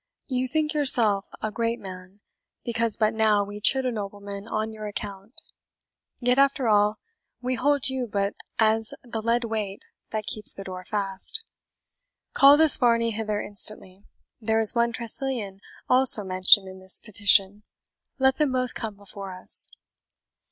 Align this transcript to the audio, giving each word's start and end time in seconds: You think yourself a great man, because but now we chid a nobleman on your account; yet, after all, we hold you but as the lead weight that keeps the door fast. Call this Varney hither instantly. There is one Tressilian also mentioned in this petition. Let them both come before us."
You 0.25 0.47
think 0.47 0.73
yourself 0.73 1.27
a 1.43 1.51
great 1.51 1.79
man, 1.79 2.21
because 2.65 2.97
but 2.97 3.13
now 3.13 3.43
we 3.43 3.61
chid 3.61 3.85
a 3.85 3.91
nobleman 3.91 4.47
on 4.47 4.71
your 4.73 4.87
account; 4.87 5.39
yet, 6.19 6.39
after 6.39 6.67
all, 6.67 6.97
we 7.39 7.53
hold 7.53 7.87
you 7.87 8.07
but 8.07 8.33
as 8.57 8.95
the 9.03 9.21
lead 9.21 9.43
weight 9.43 9.83
that 10.09 10.25
keeps 10.25 10.53
the 10.55 10.63
door 10.63 10.83
fast. 10.85 11.45
Call 12.33 12.57
this 12.57 12.77
Varney 12.77 13.11
hither 13.11 13.41
instantly. 13.43 14.03
There 14.39 14.59
is 14.59 14.73
one 14.73 14.91
Tressilian 14.91 15.59
also 15.87 16.23
mentioned 16.23 16.67
in 16.67 16.79
this 16.79 16.99
petition. 16.99 17.61
Let 18.17 18.37
them 18.39 18.51
both 18.51 18.73
come 18.73 18.95
before 18.95 19.31
us." 19.33 19.69